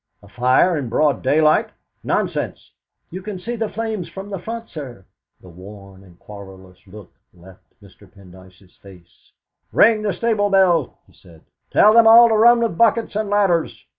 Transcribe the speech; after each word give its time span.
"A 0.23 0.27
fire 0.27 0.75
in 0.77 0.89
broad 0.89 1.21
daylight! 1.21 1.69
Nonsense!" 2.03 2.71
"You 3.11 3.21
can 3.21 3.37
see 3.37 3.55
the 3.55 3.69
flames 3.69 4.09
from 4.09 4.31
the 4.31 4.39
front, 4.39 4.67
sir." 4.67 5.05
The 5.41 5.47
worn 5.47 6.03
and 6.03 6.17
querulous 6.17 6.79
look 6.87 7.13
left 7.35 7.61
Mr. 7.83 8.11
Pendyce's 8.11 8.75
face. 8.77 9.31
"Ring 9.71 10.01
the 10.01 10.11
stable 10.11 10.49
bell!" 10.49 10.97
he 11.05 11.13
said. 11.13 11.43
"Tell 11.69 11.93
them 11.93 12.07
all 12.07 12.29
to 12.29 12.35
run 12.35 12.61
with 12.61 12.79
buckets 12.79 13.15
and 13.15 13.29
ladders. 13.29 13.85